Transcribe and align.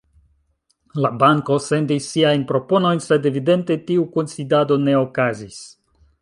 La 1.05 1.09
banko 1.23 1.57
sendis 1.65 2.07
siajn 2.15 2.45
proponojn, 2.53 3.03
sed 3.09 3.29
evidente 3.33 3.77
tiu 3.91 4.07
kunsidado 4.17 4.79
ne 4.89 4.97
okazis. 5.03 5.63